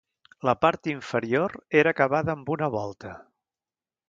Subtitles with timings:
[0.47, 1.53] La part inferior
[1.83, 3.15] era acabada amb una volta.